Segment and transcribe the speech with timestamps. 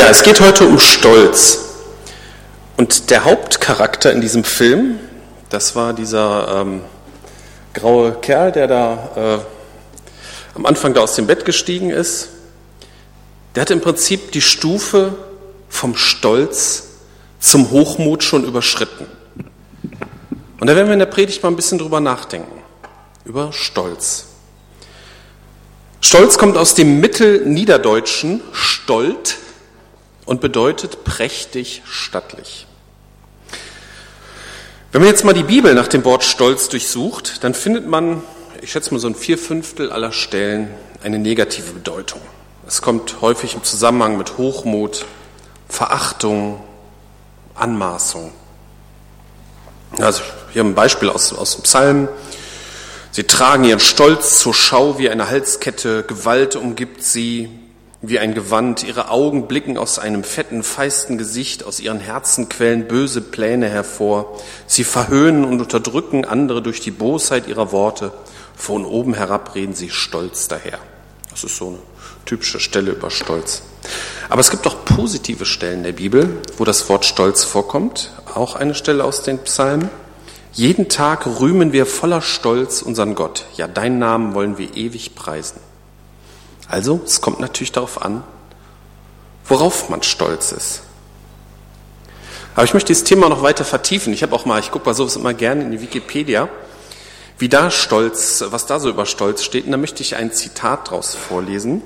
[0.00, 1.58] Ja, es geht heute um Stolz.
[2.78, 4.98] Und der Hauptcharakter in diesem Film,
[5.50, 6.80] das war dieser ähm,
[7.74, 12.30] graue Kerl, der da äh, am Anfang da aus dem Bett gestiegen ist.
[13.54, 15.16] Der hat im Prinzip die Stufe
[15.68, 16.84] vom Stolz
[17.38, 19.04] zum Hochmut schon überschritten.
[20.60, 22.62] Und da werden wir in der Predigt mal ein bisschen drüber nachdenken.
[23.26, 24.28] Über Stolz.
[26.00, 29.36] Stolz kommt aus dem Mittelniederdeutschen Stolt
[30.30, 32.68] und bedeutet prächtig stattlich.
[34.92, 38.22] Wenn man jetzt mal die Bibel nach dem Wort Stolz durchsucht, dann findet man,
[38.62, 40.70] ich schätze mal so ein Vierfünftel aller Stellen,
[41.02, 42.20] eine negative Bedeutung.
[42.64, 45.04] Es kommt häufig im Zusammenhang mit Hochmut,
[45.68, 46.62] Verachtung,
[47.56, 48.30] Anmaßung.
[49.98, 50.22] Also
[50.52, 52.08] hier ein Beispiel aus, aus dem Psalm.
[53.10, 57.50] Sie tragen ihren Stolz zur Schau wie eine Halskette, Gewalt umgibt sie
[58.02, 62.88] wie ein Gewand, ihre Augen blicken aus einem fetten, feisten Gesicht, aus ihren Herzen quellen
[62.88, 64.38] böse Pläne hervor.
[64.66, 68.12] Sie verhöhnen und unterdrücken andere durch die Bosheit ihrer Worte.
[68.56, 70.78] Von oben herab reden sie stolz daher.
[71.30, 71.78] Das ist so eine
[72.24, 73.62] typische Stelle über Stolz.
[74.30, 78.12] Aber es gibt auch positive Stellen der Bibel, wo das Wort Stolz vorkommt.
[78.34, 79.90] Auch eine Stelle aus den Psalmen.
[80.52, 83.44] Jeden Tag rühmen wir voller Stolz unseren Gott.
[83.56, 85.60] Ja, deinen Namen wollen wir ewig preisen.
[86.70, 88.22] Also, es kommt natürlich darauf an,
[89.44, 90.82] worauf man stolz ist.
[92.54, 94.12] Aber ich möchte dieses Thema noch weiter vertiefen.
[94.12, 96.48] Ich habe auch mal, ich gucke mal sowas immer gerne in die Wikipedia,
[97.38, 99.66] wie da Stolz, was da so über Stolz steht.
[99.66, 101.82] Und da möchte ich ein Zitat draus vorlesen.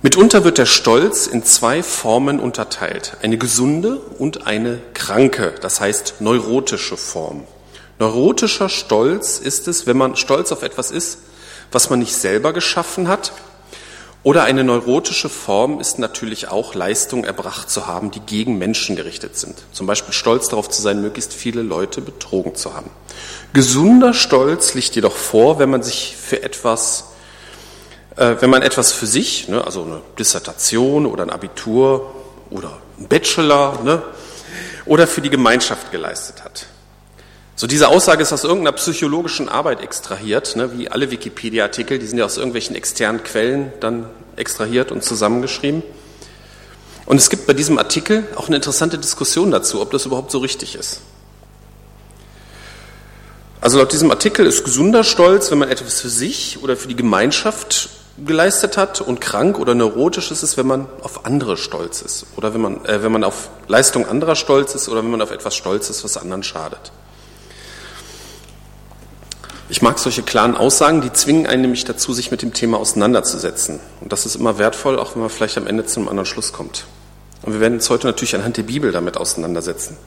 [0.00, 3.16] Mitunter wird der Stolz in zwei Formen unterteilt.
[3.22, 7.44] Eine gesunde und eine kranke, das heißt neurotische Form.
[7.98, 11.18] Neurotischer Stolz ist es, wenn man stolz auf etwas ist,
[11.72, 13.32] was man nicht selber geschaffen hat.
[14.24, 19.38] Oder eine neurotische Form ist natürlich auch Leistungen erbracht zu haben, die gegen Menschen gerichtet
[19.38, 19.56] sind.
[19.72, 22.90] Zum Beispiel stolz darauf zu sein, möglichst viele Leute betrogen zu haben.
[23.52, 27.04] Gesunder Stolz liegt jedoch vor, wenn man sich für etwas
[28.18, 32.14] äh, wenn man etwas für sich, ne, also eine Dissertation oder ein Abitur
[32.50, 34.02] oder ein Bachelor ne,
[34.86, 36.66] oder für die Gemeinschaft geleistet hat.
[37.58, 42.16] So diese Aussage ist aus irgendeiner psychologischen Arbeit extrahiert, ne, wie alle Wikipedia-Artikel, die sind
[42.16, 45.82] ja aus irgendwelchen externen Quellen dann extrahiert und zusammengeschrieben.
[47.04, 50.38] Und es gibt bei diesem Artikel auch eine interessante Diskussion dazu, ob das überhaupt so
[50.38, 51.00] richtig ist.
[53.60, 56.94] Also laut diesem Artikel ist gesunder Stolz, wenn man etwas für sich oder für die
[56.94, 57.88] Gemeinschaft
[58.24, 62.54] geleistet hat und krank oder neurotisch ist es, wenn man auf andere stolz ist oder
[62.54, 65.56] wenn man, äh, wenn man auf Leistung anderer stolz ist oder wenn man auf etwas
[65.56, 66.92] stolz ist, was anderen schadet.
[69.70, 73.80] Ich mag solche klaren Aussagen, die zwingen einen nämlich dazu, sich mit dem Thema auseinanderzusetzen.
[74.00, 76.54] Und das ist immer wertvoll, auch wenn man vielleicht am Ende zu einem anderen Schluss
[76.54, 76.84] kommt.
[77.42, 79.98] Und wir werden uns heute natürlich anhand der Bibel damit auseinandersetzen.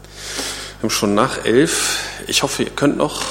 [0.79, 1.99] Wir haben schon nach elf.
[2.25, 3.22] Ich hoffe, ihr könnt noch.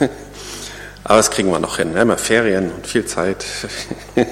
[1.04, 1.94] Aber das kriegen wir noch hin.
[1.94, 3.44] Wir haben ja Ferien und viel Zeit.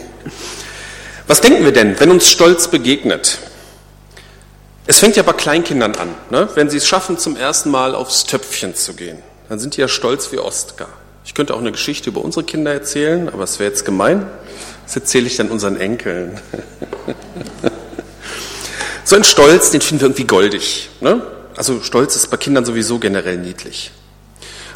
[1.29, 3.39] Was denken wir denn, wenn uns Stolz begegnet?
[4.89, 6.09] Es fängt ja bei Kleinkindern an.
[6.31, 6.49] Ne?
[6.55, 9.89] Wenn sie es schaffen, zum ersten Mal aufs Töpfchen zu gehen, dann sind die ja
[9.89, 10.89] stolz wie Ostkar.
[11.25, 14.27] Ich könnte auch eine Geschichte über unsere Kinder erzählen, aber es wäre jetzt gemein.
[14.85, 16.39] Das erzähle ich dann unseren Enkeln.
[19.05, 20.91] so ein Stolz, den finden wir irgendwie goldig.
[21.01, 21.23] Ne?
[21.57, 23.91] Also Stolz ist bei Kindern sowieso generell niedlich.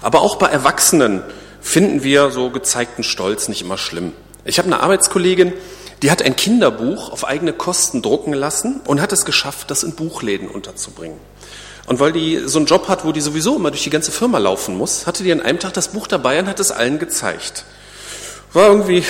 [0.01, 1.23] Aber auch bei Erwachsenen
[1.61, 4.13] finden wir so gezeigten Stolz nicht immer schlimm.
[4.45, 5.53] Ich habe eine Arbeitskollegin,
[6.03, 9.95] die hat ein Kinderbuch auf eigene Kosten drucken lassen und hat es geschafft, das in
[9.95, 11.19] Buchläden unterzubringen.
[11.89, 14.37] Und weil die so einen Job hat, wo die sowieso immer durch die ganze Firma
[14.37, 17.65] laufen muss, hatte die an einem Tag das Buch dabei und hat es allen gezeigt.
[18.53, 19.05] War irgendwie,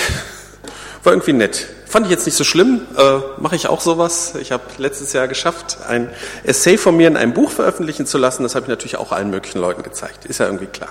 [1.03, 1.67] war irgendwie nett.
[1.85, 4.33] Fand ich jetzt nicht so schlimm, äh, mache ich auch sowas.
[4.39, 6.09] Ich habe letztes Jahr geschafft, ein
[6.45, 8.43] Essay von mir in einem Buch veröffentlichen zu lassen.
[8.43, 10.25] Das habe ich natürlich auch allen möglichen Leuten gezeigt.
[10.25, 10.89] Ist ja irgendwie klar.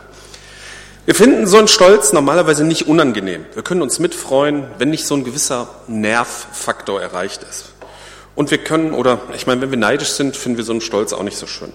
[1.06, 3.46] Wir finden so einen Stolz normalerweise nicht unangenehm.
[3.54, 7.72] Wir können uns mitfreuen, wenn nicht so ein gewisser Nervfaktor erreicht ist.
[8.38, 11.12] Und wir können, oder ich meine, wenn wir neidisch sind, finden wir so einen Stolz
[11.12, 11.72] auch nicht so schön.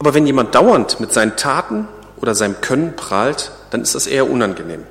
[0.00, 1.86] Aber wenn jemand dauernd mit seinen Taten
[2.16, 4.82] oder seinem Können prahlt, dann ist das eher unangenehm.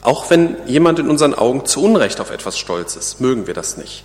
[0.00, 3.76] Auch wenn jemand in unseren Augen zu Unrecht auf etwas stolz ist, mögen wir das
[3.76, 4.04] nicht.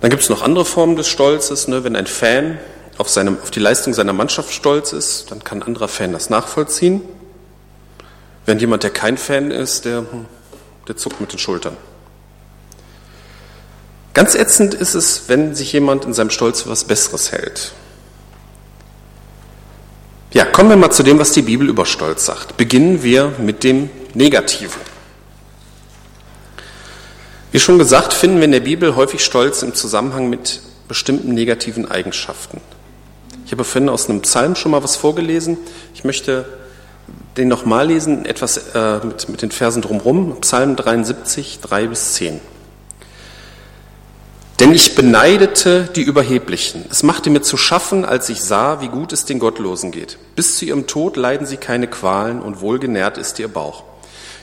[0.00, 1.84] Dann gibt es noch andere Formen des Stolzes, ne?
[1.84, 2.58] wenn ein Fan
[2.98, 6.28] auf, seine, auf die Leistung seiner Mannschaft stolz ist, dann kann ein anderer Fan das
[6.28, 7.02] nachvollziehen.
[8.46, 10.06] Wenn jemand, der kein Fan ist, der,
[10.88, 11.76] der zuckt mit den Schultern.
[14.12, 17.72] Ganz ätzend ist es, wenn sich jemand in seinem Stolz für was Besseres hält.
[20.32, 22.56] Ja, kommen wir mal zu dem, was die Bibel über Stolz sagt.
[22.56, 24.80] Beginnen wir mit dem Negativen.
[27.52, 31.90] Wie schon gesagt, finden wir in der Bibel häufig Stolz im Zusammenhang mit bestimmten negativen
[31.90, 32.60] Eigenschaften.
[33.44, 35.58] Ich habe vorhin aus einem Psalm schon mal was vorgelesen.
[35.94, 36.46] Ich möchte
[37.36, 40.40] den nochmal lesen, etwas äh, mit, mit den Versen drumherum.
[40.40, 42.40] Psalm 73, 3 bis 10.
[44.60, 46.84] Denn ich beneidete die Überheblichen.
[46.90, 50.18] Es machte mir zu schaffen, als ich sah, wie gut es den Gottlosen geht.
[50.36, 53.84] Bis zu ihrem Tod leiden sie keine Qualen und wohlgenährt ist ihr Bauch.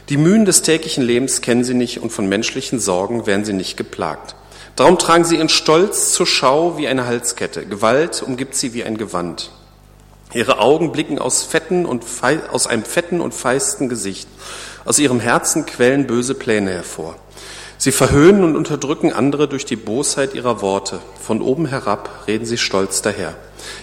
[0.10, 3.78] Die Mühen des täglichen Lebens kennen sie nicht und von menschlichen Sorgen werden sie nicht
[3.78, 4.34] geplagt.
[4.76, 7.68] Darum tragen sie ihren Stolz zur Schau wie eine Halskette.
[7.68, 9.52] Gewalt umgibt sie wie ein Gewand.
[10.34, 12.04] Ihre Augen blicken aus, fetten und
[12.52, 14.28] aus einem fetten und feisten Gesicht.
[14.84, 17.16] Aus ihrem Herzen quellen böse Pläne hervor.
[17.80, 21.00] Sie verhöhnen und unterdrücken andere durch die Bosheit ihrer Worte.
[21.22, 23.36] Von oben herab reden sie stolz daher.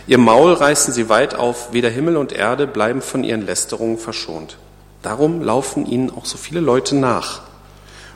[0.07, 4.57] Ihr Maul reißen sie weit auf, weder Himmel und Erde bleiben von ihren Lästerungen verschont.
[5.03, 7.43] Darum laufen ihnen auch so viele Leute nach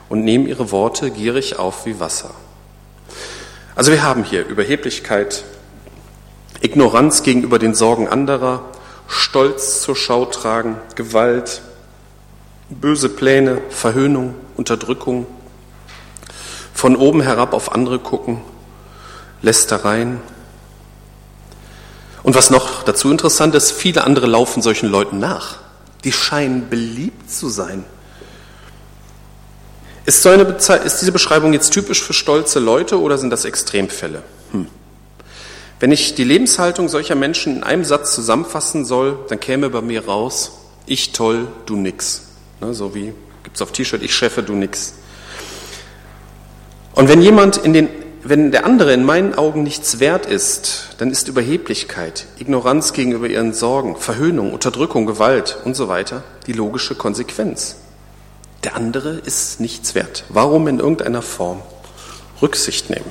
[0.09, 2.31] und nehmen ihre Worte gierig auf wie Wasser.
[3.75, 5.45] Also wir haben hier Überheblichkeit,
[6.61, 8.63] Ignoranz gegenüber den Sorgen anderer,
[9.07, 11.61] Stolz zur Schau tragen, Gewalt,
[12.69, 15.25] böse Pläne, Verhöhnung, Unterdrückung,
[16.79, 18.39] von oben herab auf andere gucken,
[19.41, 20.21] Lästereien.
[22.23, 25.57] Und was noch dazu interessant ist, viele andere laufen solchen Leuten nach.
[26.05, 27.83] Die scheinen beliebt zu sein.
[30.05, 34.23] Ist, so eine ist diese Beschreibung jetzt typisch für stolze Leute oder sind das Extremfälle?
[34.53, 34.67] Hm.
[35.81, 40.05] Wenn ich die Lebenshaltung solcher Menschen in einem Satz zusammenfassen soll, dann käme bei mir
[40.05, 40.53] raus,
[40.85, 42.21] ich toll, du nix.
[42.61, 44.93] Ne, so wie gibt's auf T-Shirt, ich Chefe, du nix.
[46.93, 47.89] Und wenn jemand in den,
[48.23, 53.53] wenn der andere in meinen Augen nichts wert ist, dann ist Überheblichkeit, Ignoranz gegenüber ihren
[53.53, 57.77] Sorgen, Verhöhnung, Unterdrückung, Gewalt und so weiter die logische Konsequenz.
[58.63, 60.25] Der andere ist nichts wert.
[60.29, 61.61] Warum in irgendeiner Form
[62.41, 63.09] Rücksicht nehmen?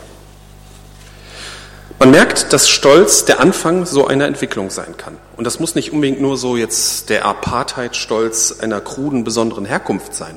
[1.99, 5.17] Man merkt, dass Stolz der Anfang so einer Entwicklung sein kann.
[5.37, 10.37] Und das muss nicht unbedingt nur so jetzt der Apartheid-Stolz einer kruden, besonderen Herkunft sein.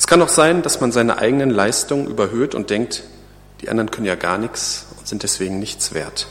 [0.00, 3.02] Es kann auch sein, dass man seine eigenen Leistungen überhöht und denkt,
[3.60, 6.26] die anderen können ja gar nichts und sind deswegen nichts wert.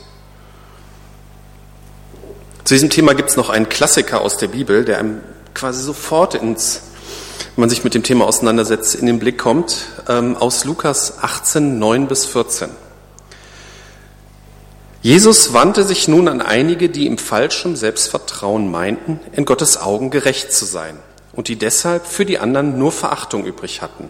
[2.64, 5.22] Zu diesem Thema gibt es noch einen Klassiker aus der Bibel, der einem
[5.54, 6.82] quasi sofort ins,
[7.56, 11.78] wenn man sich mit dem Thema auseinandersetzt, in den Blick kommt, ähm, aus Lukas 18,
[11.78, 12.72] 9 bis 14.
[15.04, 20.52] Jesus wandte sich nun an einige, die im falschen Selbstvertrauen meinten, in Gottes Augen gerecht
[20.54, 20.98] zu sein
[21.34, 24.10] und die deshalb für die anderen nur Verachtung übrig hatten.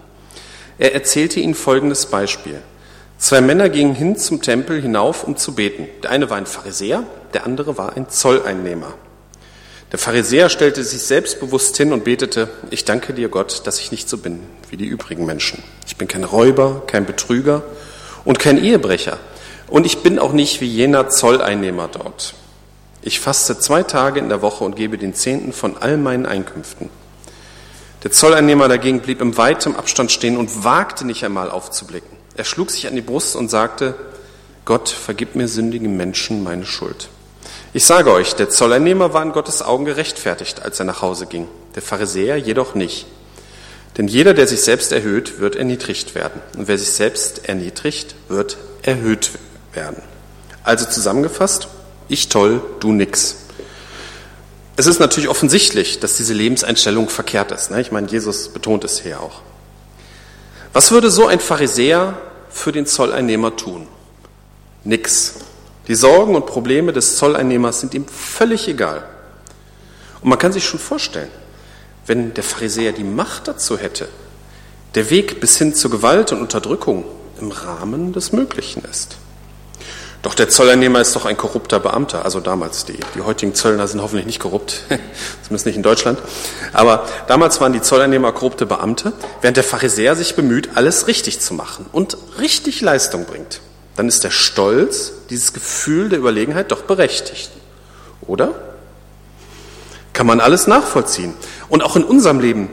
[0.78, 2.62] Er erzählte ihnen folgendes Beispiel.
[3.18, 5.88] Zwei Männer gingen hin zum Tempel hinauf, um zu beten.
[6.04, 8.94] Der eine war ein Pharisäer, der andere war ein Zolleinnehmer.
[9.92, 14.08] Der Pharisäer stellte sich selbstbewusst hin und betete, ich danke dir Gott, dass ich nicht
[14.08, 14.40] so bin
[14.70, 15.64] wie die übrigen Menschen.
[15.88, 17.64] Ich bin kein Räuber, kein Betrüger
[18.24, 19.18] und kein Ehebrecher.
[19.68, 22.36] Und ich bin auch nicht wie jener Zolleinnehmer dort.
[23.02, 26.90] Ich faste zwei Tage in der Woche und gebe den Zehnten von all meinen Einkünften.
[28.04, 32.18] Der Zolleinnehmer dagegen blieb im weitem Abstand stehen und wagte nicht einmal aufzublicken.
[32.36, 33.96] Er schlug sich an die Brust und sagte,
[34.64, 37.10] Gott, vergib mir sündigen Menschen meine Schuld.
[37.74, 41.48] Ich sage euch, der Zolleinnehmer war in Gottes Augen gerechtfertigt, als er nach Hause ging,
[41.76, 43.06] der Pharisäer jedoch nicht.
[43.98, 46.42] Denn jeder, der sich selbst erhöht, wird erniedrigt werden.
[46.58, 49.32] Und wer sich selbst erniedrigt, wird erhöht
[49.74, 50.02] werden.
[50.64, 51.68] Also zusammengefasst,
[52.08, 53.36] ich toll, du nix.
[54.80, 57.70] Es ist natürlich offensichtlich, dass diese Lebenseinstellung verkehrt ist.
[57.70, 57.82] Ne?
[57.82, 59.42] Ich meine, Jesus betont es hier auch.
[60.72, 62.18] Was würde so ein Pharisäer
[62.50, 63.90] für den Zolleinnehmer tun?
[64.86, 65.34] Nix.
[65.90, 69.04] Die Sorgen und Probleme des Zolleinnehmers sind ihm völlig egal.
[70.22, 71.32] Und man kann sich schon vorstellen,
[72.06, 74.08] wenn der Pharisäer die Macht dazu hätte,
[74.96, 77.04] der Weg bis hin zur Gewalt und Unterdrückung
[77.42, 79.18] im Rahmen des Möglichen ist.
[80.22, 82.84] Doch der Zolleinnehmer ist doch ein korrupter Beamter, also damals.
[82.84, 84.84] Die, die heutigen Zöllner sind hoffentlich nicht korrupt,
[85.44, 86.20] zumindest nicht in Deutschland.
[86.74, 91.54] Aber damals waren die Zolleinnehmer korrupte Beamte, während der Pharisäer sich bemüht, alles richtig zu
[91.54, 93.62] machen und richtig Leistung bringt.
[93.96, 97.52] Dann ist der Stolz, dieses Gefühl der Überlegenheit doch berechtigt.
[98.22, 98.54] Oder?
[100.12, 101.34] Kann man alles nachvollziehen.
[101.70, 102.70] Und auch in unserem Leben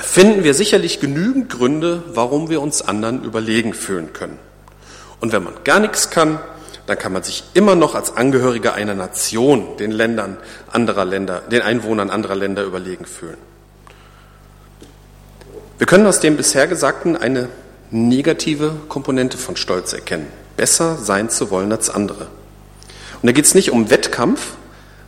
[0.00, 4.38] finden wir sicherlich genügend Gründe, warum wir uns anderen überlegen fühlen können.
[5.20, 6.38] Und wenn man gar nichts kann,
[6.88, 10.38] dann kann man sich immer noch als Angehöriger einer Nation den Ländern
[10.72, 13.36] anderer Länder, den Einwohnern anderer Länder überlegen fühlen.
[15.76, 17.50] Wir können aus dem bisher Gesagten eine
[17.90, 20.28] negative Komponente von Stolz erkennen.
[20.56, 22.28] Besser sein zu wollen als andere.
[23.20, 24.54] Und da geht es nicht um Wettkampf,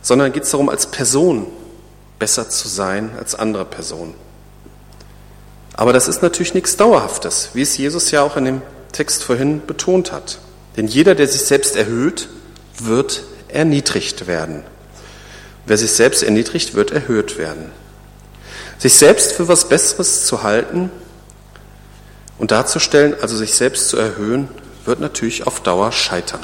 [0.03, 1.47] sondern geht es darum, als Person
[2.19, 4.13] besser zu sein als andere Personen.
[5.73, 8.61] Aber das ist natürlich nichts Dauerhaftes, wie es Jesus ja auch in dem
[8.91, 10.37] Text vorhin betont hat.
[10.77, 12.29] Denn jeder, der sich selbst erhöht,
[12.79, 14.63] wird erniedrigt werden.
[15.65, 17.71] Wer sich selbst erniedrigt, wird erhöht werden.
[18.77, 20.89] Sich selbst für was Besseres zu halten
[22.37, 24.47] und darzustellen, also sich selbst zu erhöhen,
[24.85, 26.41] wird natürlich auf Dauer scheitern.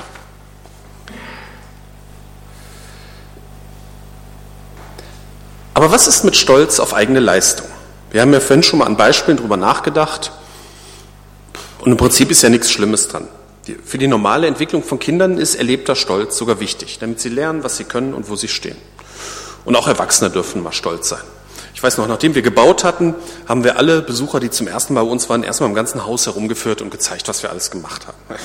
[5.74, 7.68] Aber was ist mit Stolz auf eigene Leistung?
[8.12, 10.32] Wir haben ja vorhin schon mal an Beispielen drüber nachgedacht.
[11.80, 13.28] Und im Prinzip ist ja nichts Schlimmes dran.
[13.76, 17.78] Für die normale Entwicklung von Kindern ist erlebter Stolz sogar wichtig, damit sie lernen, was
[17.78, 18.78] sie können und wo sie stehen.
[19.66, 21.24] Und auch Erwachsene dürfen mal stolz sein.
[21.74, 23.14] Ich weiß noch, nachdem wir gebaut hatten,
[23.48, 26.26] haben wir alle Besucher, die zum ersten Mal bei uns waren, erstmal im ganzen Haus
[26.26, 28.18] herumgeführt und gezeigt, was wir alles gemacht haben.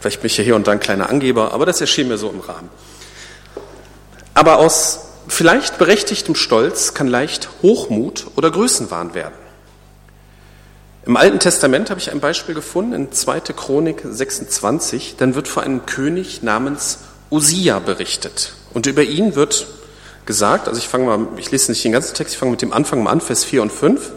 [0.00, 2.28] Vielleicht bin ich ja hier und da ein kleiner Angeber, aber das erschien mir so
[2.28, 2.68] im Rahmen.
[4.34, 9.32] Aber aus vielleicht berechtigtem Stolz kann leicht Hochmut oder Größenwahn werden.
[11.06, 13.40] Im Alten Testament habe ich ein Beispiel gefunden, in 2.
[13.40, 15.16] Chronik 26.
[15.18, 18.54] Dann wird vor einem König namens Usia berichtet.
[18.72, 19.66] Und über ihn wird
[20.24, 22.72] gesagt, also ich fange mal, ich lese nicht den ganzen Text, ich fange mit dem
[22.72, 24.12] Anfang mal an, Vers 4 und 5.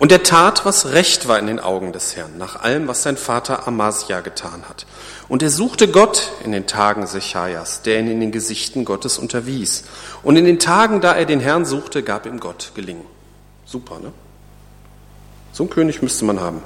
[0.00, 3.16] Und er tat, was recht war in den Augen des Herrn, nach allem, was sein
[3.16, 4.86] Vater Amasia getan hat.
[5.28, 9.84] Und er suchte Gott in den Tagen Sechajas, der ihn in den Gesichten Gottes unterwies.
[10.24, 13.06] Und in den Tagen, da er den Herrn suchte, gab ihm Gott gelingen.
[13.64, 14.12] Super, ne?
[15.54, 16.64] So einen König müsste man haben.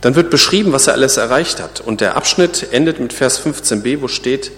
[0.00, 1.80] Dann wird beschrieben, was er alles erreicht hat.
[1.80, 4.52] Und der Abschnitt endet mit Vers 15b, wo steht,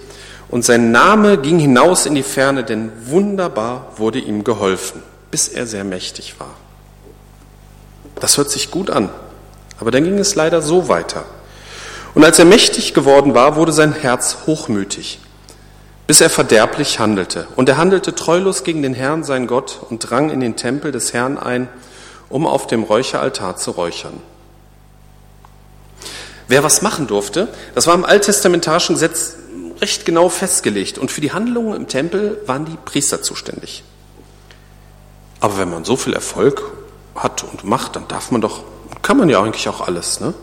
[0.49, 5.65] und sein Name ging hinaus in die Ferne, denn wunderbar wurde ihm geholfen, bis er
[5.65, 6.55] sehr mächtig war.
[8.19, 9.09] Das hört sich gut an,
[9.79, 11.23] aber dann ging es leider so weiter.
[12.13, 15.19] Und als er mächtig geworden war, wurde sein Herz hochmütig,
[16.05, 17.47] bis er verderblich handelte.
[17.55, 21.13] Und er handelte treulos gegen den Herrn, sein Gott, und drang in den Tempel des
[21.13, 21.67] Herrn ein,
[22.29, 24.19] um auf dem Räucheraltar zu räuchern.
[26.47, 29.35] Wer was machen durfte, das war im alttestamentarischen Gesetz
[29.81, 30.97] recht genau festgelegt.
[30.97, 33.83] Und für die Handlungen im Tempel waren die Priester zuständig.
[35.39, 36.63] Aber wenn man so viel Erfolg
[37.15, 38.63] hat und macht, dann darf man doch,
[39.01, 40.19] kann man ja eigentlich auch alles.
[40.19, 40.33] Ne?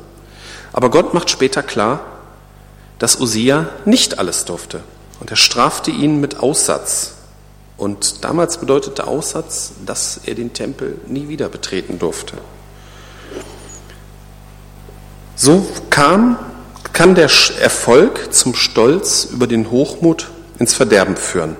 [0.72, 2.00] Aber Gott macht später klar,
[2.98, 4.82] dass Usia nicht alles durfte.
[5.20, 7.15] Und er strafte ihn mit Aussatz.
[7.76, 12.36] Und damals bedeutete Aussatz, dass er den Tempel nie wieder betreten durfte.
[15.34, 16.38] So kam,
[16.94, 17.30] kann der
[17.60, 21.56] Erfolg zum Stolz über den Hochmut ins Verderben führen.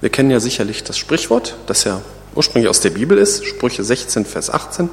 [0.00, 2.00] Wir kennen ja sicherlich das Sprichwort, das ja
[2.34, 4.90] ursprünglich aus der Bibel ist, Sprüche 16, Vers 18.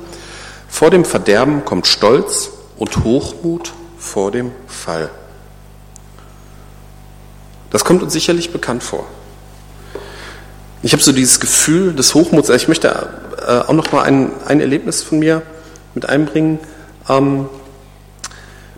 [0.69, 5.09] Vor dem Verderben kommt Stolz und Hochmut vor dem Fall.
[7.71, 9.07] Das kommt uns sicherlich bekannt vor.
[10.85, 12.49] Ich habe so dieses Gefühl des Hochmuts.
[12.49, 13.07] Ich möchte
[13.47, 15.41] äh, auch noch mal ein, ein Erlebnis von mir
[15.95, 16.59] mit einbringen.
[17.07, 17.47] Ähm,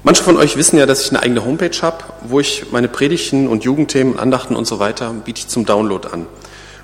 [0.03, 3.47] manche von euch wissen ja, dass ich eine eigene Homepage habe, wo ich meine Predigten
[3.47, 6.27] und Jugendthemen, Andachten und so weiter biete ich zum Download an.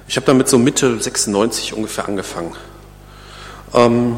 [0.08, 2.56] Ich habe damit so Mitte 96 ungefähr angefangen.
[3.76, 4.16] Ähm,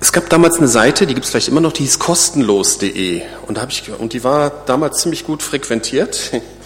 [0.00, 3.60] es gab damals eine Seite, die gibt es vielleicht immer noch, die hieß kostenlos.de und,
[3.98, 6.32] und die war damals ziemlich gut frequentiert.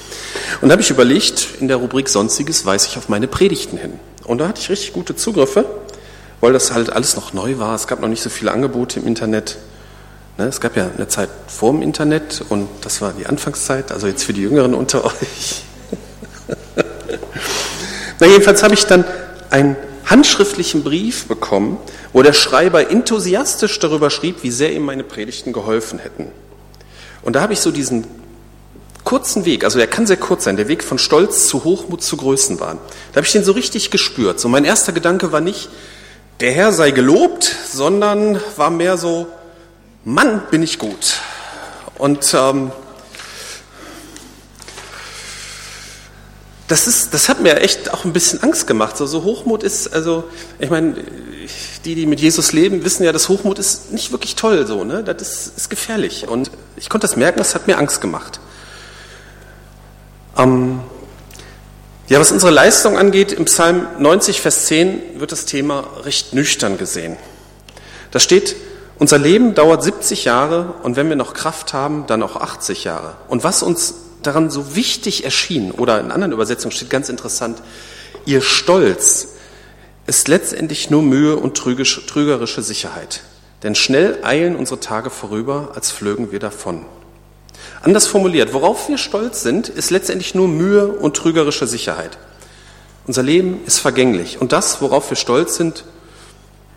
[0.61, 3.95] Und da habe ich überlegt, in der Rubrik Sonstiges weise ich auf meine Predigten hin.
[4.25, 5.65] Und da hatte ich richtig gute Zugriffe,
[6.41, 7.75] weil das halt alles noch neu war.
[7.75, 9.59] Es gab noch nicht so viele Angebote im Internet.
[10.39, 14.07] Ne, es gab ja eine Zeit vor dem Internet und das war die Anfangszeit, also
[14.07, 15.63] jetzt für die Jüngeren unter euch.
[18.21, 19.05] Na, jedenfalls habe ich dann
[19.51, 21.79] einen handschriftlichen Brief bekommen,
[22.13, 26.27] wo der Schreiber enthusiastisch darüber schrieb, wie sehr ihm meine Predigten geholfen hätten.
[27.23, 28.07] Und da habe ich so diesen
[29.07, 32.17] kurzen Weg, also er kann sehr kurz sein, der Weg von Stolz zu Hochmut zu
[32.19, 32.79] Größenwahn.
[33.13, 34.41] Da habe ich den so richtig gespürt.
[34.41, 35.71] So mein erster Gedanke war nicht,
[36.41, 39.29] der Herr sei gelobt, sondern war mehr so,
[40.05, 41.21] Mann, bin ich gut.
[41.97, 42.73] Und ähm,
[46.67, 48.97] das, ist, das hat mir echt auch ein bisschen Angst gemacht.
[48.97, 50.25] So, so Hochmut ist, also,
[50.59, 50.97] ich meine,
[51.85, 55.05] die, die mit Jesus leben, wissen ja, dass Hochmut ist nicht wirklich toll, so, ne?
[55.05, 56.27] Das ist, ist gefährlich.
[56.27, 58.41] Und ich konnte das merken, das hat mir Angst gemacht.
[60.37, 60.81] Ähm,
[62.09, 66.79] ja, was unsere Leistung angeht, im Psalm 90, Vers 10 wird das Thema recht nüchtern
[66.79, 67.17] gesehen.
[68.11, 68.55] Da steht,
[68.99, 73.17] unser Leben dauert 70 Jahre und wenn wir noch Kraft haben, dann auch 80 Jahre.
[73.29, 77.63] Und was uns daran so wichtig erschien, oder in anderen Übersetzungen steht ganz interessant,
[78.25, 79.29] ihr Stolz
[80.07, 83.23] ist letztendlich nur Mühe und trügerische Sicherheit.
[83.63, 86.87] Denn schnell eilen unsere Tage vorüber, als flögen wir davon.
[87.87, 92.19] Anders formuliert, worauf wir stolz sind, ist letztendlich nur Mühe und trügerische Sicherheit.
[93.07, 95.85] Unser Leben ist vergänglich und das, worauf wir stolz sind,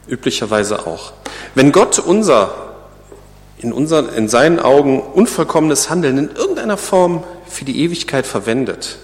[0.08, 1.14] üblicherweise auch.
[1.56, 2.76] Wenn Gott unser,
[3.58, 9.00] in, unseren, in seinen Augen unvollkommenes Handeln in irgendeiner Form für die Ewigkeit verwendet,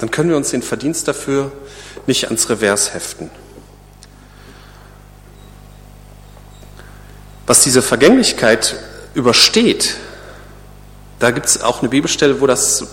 [0.00, 1.50] dann können wir uns den Verdienst dafür
[2.06, 3.30] nicht ans Revers heften.
[7.46, 8.76] Was diese Vergänglichkeit
[9.14, 9.96] übersteht,
[11.18, 12.86] da gibt es auch eine Bibelstelle, wo das,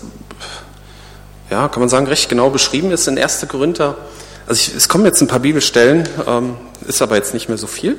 [1.50, 3.46] ja, kann man sagen, recht genau beschrieben ist in 1.
[3.48, 3.96] Korinther.
[4.46, 6.56] Also ich, es kommen jetzt ein paar Bibelstellen, ähm,
[6.86, 7.98] ist aber jetzt nicht mehr so viel.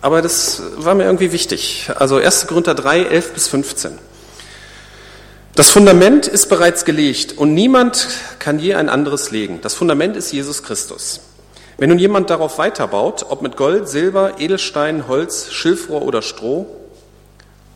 [0.00, 1.90] Aber das war mir irgendwie wichtig.
[1.96, 2.46] Also 1.
[2.46, 3.98] Korinther 3, 11 bis 15.
[5.54, 9.60] Das Fundament ist bereits gelegt und niemand kann je ein anderes legen.
[9.62, 11.20] Das Fundament ist Jesus Christus.
[11.78, 16.66] Wenn nun jemand darauf weiterbaut, ob mit Gold, Silber, Edelstein, Holz, Schilfrohr oder Stroh,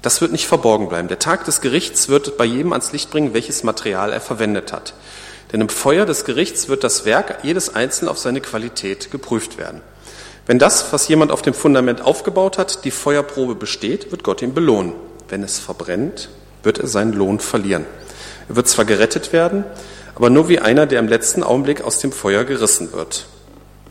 [0.02, 1.08] das wird nicht verborgen bleiben.
[1.08, 4.94] Der Tag des Gerichts wird bei jedem ans Licht bringen, welches Material er verwendet hat.
[5.52, 9.82] Denn im Feuer des Gerichts wird das Werk jedes Einzelnen auf seine Qualität geprüft werden.
[10.46, 14.54] Wenn das, was jemand auf dem Fundament aufgebaut hat, die Feuerprobe besteht, wird Gott ihn
[14.54, 14.94] belohnen.
[15.28, 16.30] Wenn es verbrennt,
[16.62, 17.84] wird er seinen Lohn verlieren.
[18.48, 19.64] Er wird zwar gerettet werden,
[20.14, 23.26] aber nur wie einer, der im letzten Augenblick aus dem Feuer gerissen wird.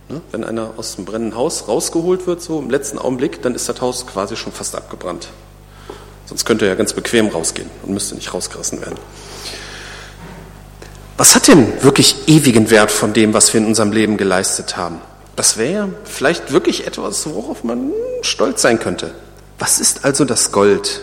[0.10, 0.22] Ne?
[0.32, 3.80] Wenn einer aus dem brennenden Haus rausgeholt wird, so im letzten Augenblick, dann ist das
[3.80, 5.30] Haus quasi schon fast abgebrannt.
[6.30, 9.00] Sonst könnte er ja ganz bequem rausgehen und müsste nicht rausgerissen werden.
[11.18, 15.02] Was hat denn wirklich ewigen Wert von dem, was wir in unserem Leben geleistet haben?
[15.36, 19.10] Das wäre vielleicht wirklich etwas, worauf man stolz sein könnte.
[19.58, 21.02] Was ist also das Gold,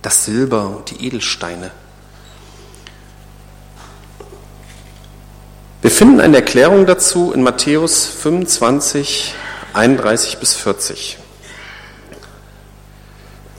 [0.00, 1.72] das Silber und die Edelsteine?
[5.82, 9.34] Wir finden eine Erklärung dazu in Matthäus 25,
[9.72, 11.18] 31 bis 40.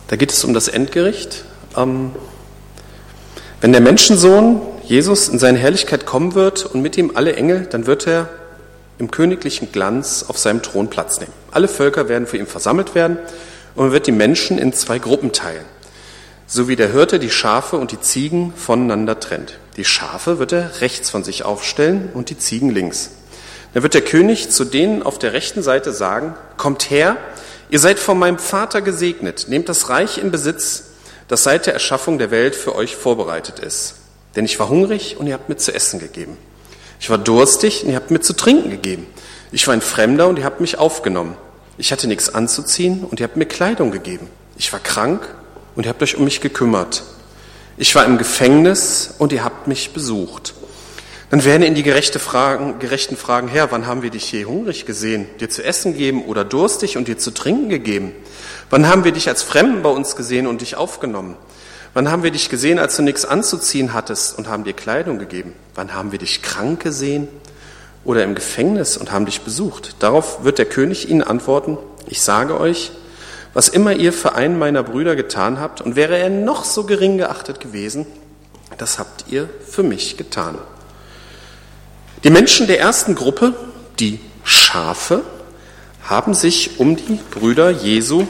[0.09, 1.45] Da geht es um das Endgericht.
[1.77, 2.11] Ähm,
[3.61, 7.87] wenn der Menschensohn Jesus in seine Herrlichkeit kommen wird und mit ihm alle Engel, dann
[7.87, 8.27] wird er
[8.97, 11.31] im königlichen Glanz auf seinem Thron Platz nehmen.
[11.51, 13.17] Alle Völker werden für ihn versammelt werden
[13.75, 15.65] und er wird die Menschen in zwei Gruppen teilen
[16.49, 19.59] so wie der Hirte die Schafe und die Ziegen voneinander trennt.
[19.77, 23.11] Die Schafe wird er rechts von sich aufstellen und die Ziegen links.
[23.73, 27.17] Dann wird der König zu denen auf der rechten Seite sagen, kommt her,
[27.69, 30.85] ihr seid von meinem Vater gesegnet, nehmt das Reich in Besitz,
[31.27, 33.95] das seit der Erschaffung der Welt für euch vorbereitet ist.
[34.35, 36.37] Denn ich war hungrig und ihr habt mir zu essen gegeben.
[36.99, 39.07] Ich war durstig und ihr habt mir zu trinken gegeben.
[39.51, 41.35] Ich war ein Fremder und ihr habt mich aufgenommen.
[41.77, 44.27] Ich hatte nichts anzuziehen und ihr habt mir Kleidung gegeben.
[44.57, 45.27] Ich war krank
[45.75, 47.03] und ihr habt euch um mich gekümmert.
[47.77, 50.53] Ich war im Gefängnis und ihr habt mich besucht.
[51.29, 54.87] Dann werden in die gerechte Fragen, gerechten Fragen, Herr, wann haben wir dich je hungrig
[54.87, 58.13] gesehen, dir zu essen gegeben oder durstig und dir zu trinken gegeben?
[58.71, 61.35] Wann haben wir dich als Fremden bei uns gesehen und dich aufgenommen?
[61.93, 65.53] Wann haben wir dich gesehen, als du nichts anzuziehen hattest und haben dir Kleidung gegeben?
[65.75, 67.27] Wann haben wir dich krank gesehen
[68.03, 69.97] oder im Gefängnis und haben dich besucht?
[69.99, 72.91] Darauf wird der König ihnen antworten, ich sage euch,
[73.53, 77.17] was immer ihr für einen meiner Brüder getan habt, und wäre er noch so gering
[77.17, 78.07] geachtet gewesen,
[78.77, 80.57] das habt ihr für mich getan.
[82.25, 83.53] Die Menschen der ersten Gruppe,
[83.97, 85.21] die Schafe,
[86.03, 88.27] haben sich um die Brüder Jesu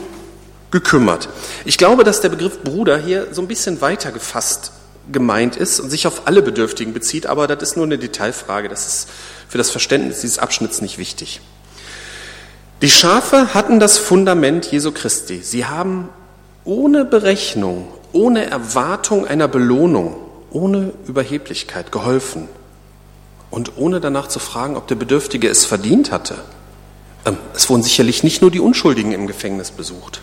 [0.70, 1.28] gekümmert.
[1.66, 4.74] Ich glaube, dass der Begriff Bruder hier so ein bisschen weiter gefasst
[5.12, 8.70] gemeint ist und sich auf alle Bedürftigen bezieht, aber das ist nur eine Detailfrage.
[8.70, 9.10] Das ist
[9.48, 11.42] für das Verständnis dieses Abschnitts nicht wichtig.
[12.84, 15.42] Die Schafe hatten das Fundament Jesu Christi.
[15.42, 16.10] Sie haben
[16.64, 20.16] ohne Berechnung, ohne Erwartung einer Belohnung,
[20.52, 22.48] ohne Überheblichkeit geholfen
[23.52, 26.36] und ohne danach zu fragen, ob der Bedürftige es verdient hatte.
[27.26, 30.22] Ähm, es wurden sicherlich nicht nur die Unschuldigen im Gefängnis besucht.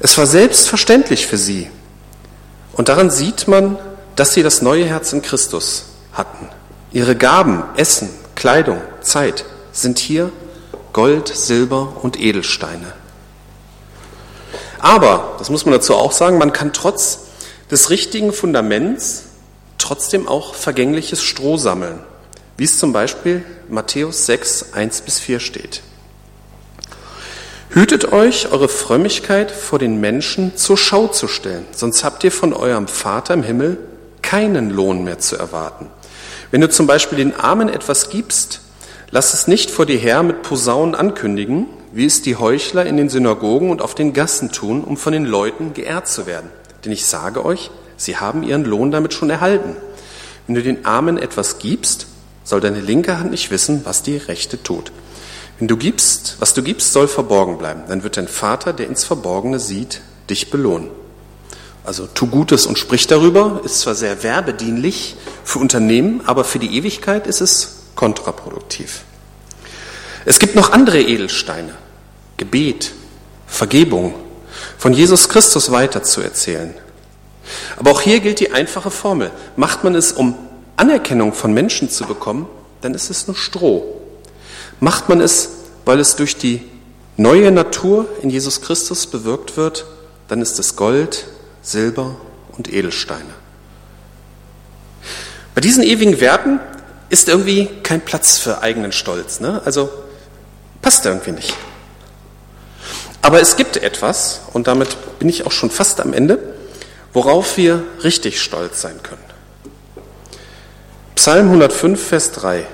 [0.00, 1.70] Es war selbstverständlich für sie.
[2.72, 3.78] Und daran sieht man,
[4.16, 6.48] dass sie das neue Herz in Christus hatten.
[6.92, 10.32] Ihre Gaben, Essen, Kleidung, Zeit sind hier
[10.92, 12.92] Gold, Silber und Edelsteine.
[14.78, 17.20] Aber, das muss man dazu auch sagen, man kann trotz
[17.70, 19.24] des richtigen Fundaments
[19.80, 21.98] trotzdem auch vergängliches Stroh sammeln,
[22.56, 25.82] wie es zum Beispiel Matthäus 6, 1 bis 4 steht.
[27.70, 32.52] Hütet euch, eure Frömmigkeit vor den Menschen zur Schau zu stellen, sonst habt ihr von
[32.52, 33.78] eurem Vater im Himmel
[34.22, 35.88] keinen Lohn mehr zu erwarten.
[36.50, 38.60] Wenn du zum Beispiel den Armen etwas gibst,
[39.12, 43.08] Lass es nicht vor dir her mit Posaunen ankündigen, wie es die Heuchler in den
[43.08, 46.48] Synagogen und auf den Gassen tun, um von den Leuten geehrt zu werden.
[46.84, 49.76] Denn ich sage euch, sie haben ihren Lohn damit schon erhalten.
[50.46, 52.06] Wenn du den Armen etwas gibst,
[52.44, 54.90] soll deine linke Hand nicht wissen, was die rechte tut.
[55.58, 57.82] Wenn du gibst, was du gibst, soll verborgen bleiben.
[57.88, 60.88] Dann wird dein Vater, der ins Verborgene sieht, dich belohnen.
[61.84, 66.76] Also tu Gutes und sprich darüber, ist zwar sehr werbedienlich für Unternehmen, aber für die
[66.76, 69.02] Ewigkeit ist es kontraproduktiv.
[70.24, 71.72] Es gibt noch andere Edelsteine,
[72.36, 72.92] Gebet,
[73.46, 74.14] Vergebung,
[74.78, 76.74] von Jesus Christus weiterzuerzählen.
[77.76, 79.30] Aber auch hier gilt die einfache Formel.
[79.56, 80.36] Macht man es, um
[80.76, 82.46] Anerkennung von Menschen zu bekommen,
[82.80, 84.00] dann ist es nur Stroh.
[84.80, 85.50] Macht man es,
[85.84, 86.62] weil es durch die
[87.16, 89.84] neue Natur in Jesus Christus bewirkt wird,
[90.28, 91.26] dann ist es Gold,
[91.60, 92.16] Silber
[92.56, 93.34] und Edelsteine.
[95.54, 96.60] Bei diesen ewigen Werten
[97.10, 99.40] ist irgendwie kein Platz für eigenen Stolz.
[99.40, 99.60] Ne?
[99.64, 99.90] Also
[100.80, 101.54] passt irgendwie nicht.
[103.22, 106.49] Aber es gibt etwas, und damit bin ich auch schon fast am Ende,
[107.12, 109.20] worauf wir richtig stolz sein können.
[111.14, 112.66] Psalm 105, Vers 3.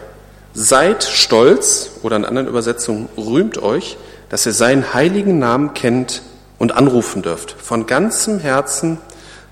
[0.54, 3.96] Seid stolz, oder in anderen Übersetzungen, rühmt euch,
[4.28, 6.22] dass ihr seinen heiligen Namen kennt
[6.58, 7.52] und anrufen dürft.
[7.52, 8.98] Von ganzem Herzen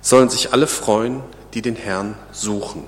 [0.00, 1.22] sollen sich alle freuen,
[1.54, 2.84] die den Herrn suchen.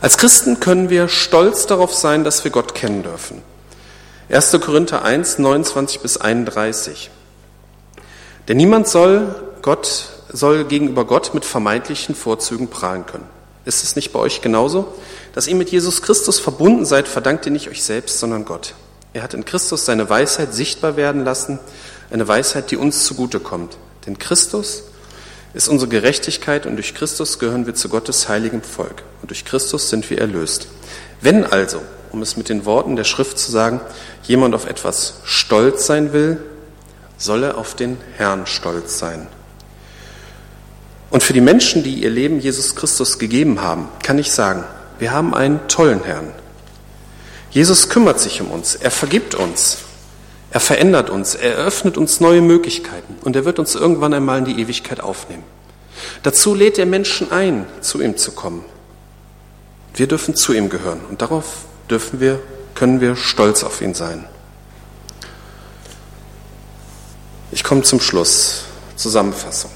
[0.00, 3.42] Als Christen können wir stolz darauf sein, dass wir Gott kennen dürfen.
[4.28, 4.58] 1.
[4.60, 7.10] Korinther 1, 29 bis 31.
[8.48, 13.26] Denn niemand soll Gott, soll gegenüber Gott mit vermeintlichen Vorzügen prahlen können.
[13.64, 14.92] Ist es nicht bei euch genauso?
[15.32, 18.74] Dass ihr mit Jesus Christus verbunden seid, verdankt ihr nicht euch selbst, sondern Gott.
[19.12, 21.60] Er hat in Christus seine Weisheit sichtbar werden lassen,
[22.10, 23.76] eine Weisheit, die uns zugute kommt.
[24.06, 24.82] Denn Christus
[25.54, 29.04] ist unsere Gerechtigkeit und durch Christus gehören wir zu Gottes heiligem Volk.
[29.22, 30.66] Und durch Christus sind wir erlöst.
[31.20, 33.80] Wenn also, um es mit den Worten der Schrift zu sagen,
[34.24, 36.42] jemand auf etwas stolz sein will,
[37.16, 39.28] soll er auf den Herrn stolz sein.
[41.14, 44.64] Und für die Menschen, die ihr Leben Jesus Christus gegeben haben, kann ich sagen,
[44.98, 46.32] wir haben einen tollen Herrn.
[47.52, 49.78] Jesus kümmert sich um uns, er vergibt uns,
[50.50, 54.44] er verändert uns, er eröffnet uns neue Möglichkeiten und er wird uns irgendwann einmal in
[54.44, 55.44] die Ewigkeit aufnehmen.
[56.24, 58.64] Dazu lädt er Menschen ein, zu ihm zu kommen.
[59.94, 62.40] Wir dürfen zu ihm gehören und darauf dürfen wir,
[62.74, 64.24] können wir stolz auf ihn sein.
[67.52, 68.64] Ich komme zum Schluss.
[68.96, 69.70] Zusammenfassung.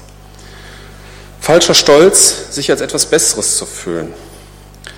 [1.41, 4.13] Falscher Stolz, sich als etwas Besseres zu fühlen.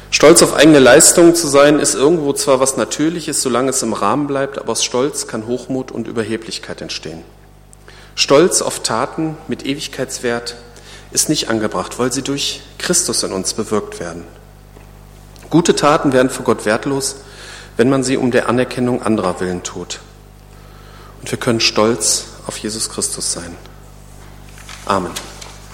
[0.10, 4.28] Stolz auf eigene Leistungen zu sein, ist irgendwo zwar was Natürliches, solange es im Rahmen
[4.28, 7.24] bleibt, aber aus Stolz kann Hochmut und Überheblichkeit entstehen.
[8.16, 10.58] Stolz auf Taten mit Ewigkeitswert
[11.12, 14.26] ist nicht angebracht, weil sie durch Christus in uns bewirkt werden.
[15.50, 17.18] Gute Taten werden für Gott wertlos,
[17.78, 20.00] wenn man sie um der Anerkennung anderer willen tut.
[21.22, 23.56] Und wir können stolz auf Jesus Christus sein.
[24.86, 25.12] Amen.